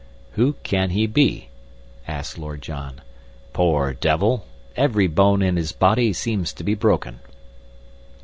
[0.31, 1.49] "Who can he be?"
[2.07, 3.01] asked Lord John.
[3.53, 4.47] "Poor devil!
[4.75, 7.19] every bone in his body seems to be broken."